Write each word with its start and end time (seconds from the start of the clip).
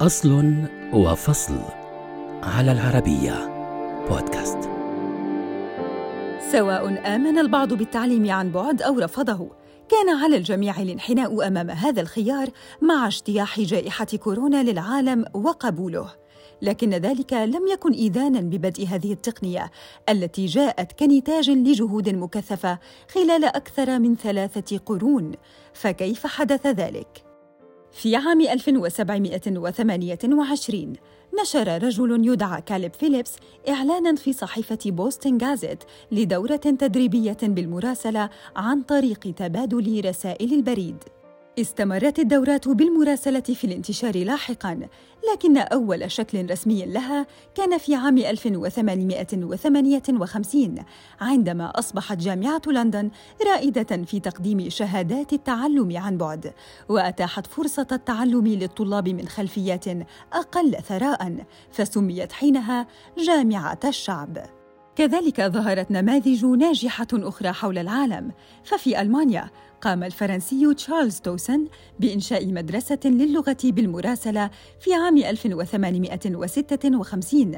أصل 0.00 0.54
وفصل 0.92 1.58
على 2.42 2.72
العربية 2.72 3.32
بودكاست. 4.10 4.58
سواء 6.52 7.14
آمن 7.14 7.38
البعض 7.38 7.72
بالتعليم 7.74 8.30
عن 8.30 8.50
بعد 8.50 8.82
أو 8.82 8.98
رفضه 8.98 9.50
كان 9.88 10.08
على 10.22 10.36
الجميع 10.36 10.80
الانحناء 10.82 11.46
أمام 11.46 11.70
هذا 11.70 12.00
الخيار 12.00 12.48
مع 12.82 13.06
اجتياح 13.06 13.60
جائحة 13.60 14.04
كورونا 14.04 14.62
للعالم 14.62 15.24
وقبوله. 15.34 16.10
لكن 16.62 16.90
ذلك 16.90 17.32
لم 17.32 17.66
يكن 17.72 17.92
إيذانا 17.92 18.40
ببدء 18.40 18.86
هذه 18.86 19.12
التقنية 19.12 19.70
التي 20.08 20.46
جاءت 20.46 20.92
كنتاج 20.92 21.50
لجهود 21.50 22.08
مكثفة 22.08 22.78
خلال 23.14 23.44
أكثر 23.44 23.98
من 23.98 24.16
ثلاثة 24.16 24.78
قرون. 24.78 25.32
فكيف 25.72 26.26
حدث 26.26 26.66
ذلك؟ 26.66 27.27
في 27.92 28.16
عام 28.16 28.40
1728 28.40 30.92
نشر 31.42 31.82
رجل 31.82 32.28
يدعى 32.28 32.62
كاليب 32.62 32.94
فيليبس 32.94 33.36
إعلانا 33.68 34.14
في 34.14 34.32
صحيفة 34.32 34.78
بوستن 34.86 35.38
جازيت 35.38 35.84
لدورة 36.12 36.56
تدريبية 36.56 37.36
بالمراسلة 37.42 38.30
عن 38.56 38.82
طريق 38.82 39.34
تبادل 39.36 40.02
رسائل 40.04 40.54
البريد. 40.54 40.96
استمرت 41.60 42.18
الدورات 42.18 42.68
بالمراسلة 42.68 43.40
في 43.40 43.64
الانتشار 43.64 44.24
لاحقاً، 44.24 44.88
لكن 45.32 45.58
أول 45.58 46.10
شكل 46.10 46.50
رسمي 46.50 46.86
لها 46.86 47.26
كان 47.54 47.78
في 47.78 47.94
عام 47.94 48.18
1858 48.18 50.84
عندما 51.20 51.78
أصبحت 51.78 52.16
جامعة 52.16 52.62
لندن 52.66 53.10
رائدة 53.46 54.04
في 54.04 54.20
تقديم 54.20 54.70
شهادات 54.70 55.32
التعلم 55.32 55.96
عن 55.96 56.16
بعد، 56.16 56.52
وأتاحت 56.88 57.46
فرصة 57.46 57.86
التعلم 57.92 58.46
للطلاب 58.46 59.08
من 59.08 59.28
خلفيات 59.28 59.84
أقل 60.32 60.76
ثراء، 60.88 61.36
فسميت 61.72 62.32
حينها 62.32 62.86
جامعة 63.18 63.80
الشعب. 63.84 64.57
كذلك 64.98 65.40
ظهرت 65.40 65.90
نماذج 65.90 66.44
ناجحة 66.44 67.06
أخرى 67.12 67.52
حول 67.52 67.78
العالم، 67.78 68.32
ففي 68.64 69.00
ألمانيا 69.00 69.50
قام 69.80 70.04
الفرنسي 70.04 70.74
تشارلز 70.74 71.20
توسن 71.20 71.66
بإنشاء 72.00 72.46
مدرسة 72.46 72.98
للغة 73.04 73.56
بالمراسلة 73.64 74.50
في 74.80 74.94
عام 74.94 75.18
1856 75.18 77.56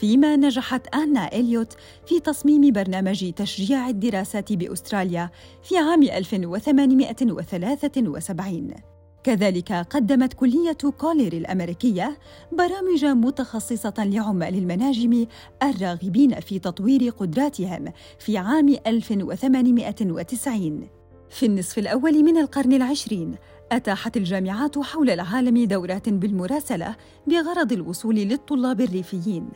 فيما 0.00 0.36
نجحت 0.36 0.94
آنا 0.94 1.32
إليوت 1.32 1.76
في 2.06 2.20
تصميم 2.20 2.72
برنامج 2.72 3.32
تشجيع 3.32 3.88
الدراسات 3.88 4.52
بأستراليا 4.52 5.30
في 5.62 5.78
عام 5.78 6.02
1873 6.02 8.99
كذلك 9.24 9.72
قدمت 9.72 10.32
كلية 10.32 10.78
كولير 10.98 11.32
الأمريكية 11.32 12.18
برامج 12.52 13.04
متخصصة 13.04 13.94
لعمال 13.98 14.54
المناجم 14.54 15.26
الراغبين 15.62 16.40
في 16.40 16.58
تطوير 16.58 17.10
قدراتهم 17.10 17.92
في 18.18 18.38
عام 18.38 18.76
1890 18.86 20.88
في 21.30 21.46
النصف 21.46 21.78
الأول 21.78 22.24
من 22.24 22.38
القرن 22.38 22.72
العشرين 22.72 23.34
أتاحت 23.72 24.16
الجامعات 24.16 24.78
حول 24.78 25.10
العالم 25.10 25.64
دورات 25.64 26.08
بالمراسلة 26.08 26.96
بغرض 27.26 27.72
الوصول 27.72 28.14
للطلاب 28.14 28.80
الريفيين. 28.80 29.48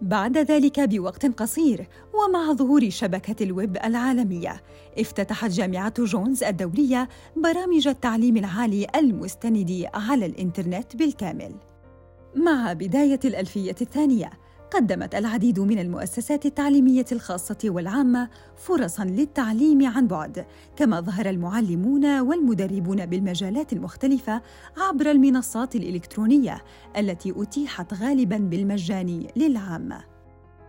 بعد 0.02 0.38
ذلك 0.38 0.80
بوقت 0.80 1.26
قصير 1.26 1.88
ومع 2.14 2.54
ظهور 2.54 2.90
شبكة 2.90 3.44
الويب 3.44 3.78
العالمية 3.84 4.64
افتتحت 5.00 5.50
جامعة 5.50 5.94
جونز 6.00 6.44
الدولية 6.44 7.10
برامج 7.36 7.88
التعليم 7.88 8.38
العالي 8.38 8.88
المستند 8.96 9.86
على 9.94 10.26
الإنترنت 10.26 10.96
بالكامل. 10.96 11.56
مع 12.36 12.74
بداية 12.74 13.20
الألفية 13.26 13.76
الثانية 13.82 14.30
قدمت 14.72 15.16
العديد 15.16 15.60
من 15.60 15.80
المؤسسات 15.80 16.46
التعليمية 16.46 17.06
الخاصة 17.12 17.58
والعامة 17.66 18.30
فرصاً 18.56 19.04
للتعليم 19.04 19.86
عن 19.88 20.08
بعد، 20.08 20.46
كما 20.76 21.02
ظهر 21.02 21.30
المعلمون 21.30 22.20
والمدربون 22.20 23.06
بالمجالات 23.06 23.74
المختلفة 23.74 24.42
عبر 24.78 25.12
المنصات 25.12 25.76
الإلكترونية 25.76 26.64
التي 26.98 27.34
أتيحت 27.38 27.94
غالباً 27.94 28.38
بالمجان 28.38 29.28
للعامة. 29.36 30.04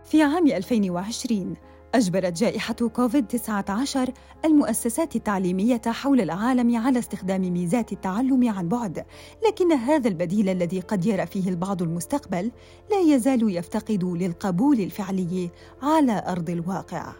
في 0.03 0.23
عام 0.23 0.47
2020 0.47 1.55
أجبرت 1.95 2.33
جائحة 2.33 2.73
كوفيد-19 2.73 3.97
المؤسسات 4.45 5.15
التعليمية 5.15 5.81
حول 5.87 6.21
العالم 6.21 6.77
على 6.77 6.99
استخدام 6.99 7.41
ميزات 7.41 7.91
التعلم 7.91 8.49
عن 8.49 8.67
بعد، 8.67 9.05
لكن 9.47 9.71
هذا 9.71 10.07
البديل 10.07 10.49
الذي 10.49 10.79
قد 10.79 11.05
يرى 11.05 11.25
فيه 11.25 11.49
البعض 11.49 11.81
المستقبل 11.81 12.51
لا 12.91 12.99
يزال 12.99 13.57
يفتقد 13.57 14.03
للقبول 14.03 14.79
الفعلي 14.79 15.49
على 15.81 16.23
أرض 16.27 16.49
الواقع. 16.49 17.13